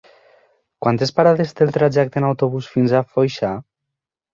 [0.85, 3.57] Quantes parades té el trajecte en autobús fins a Foixà?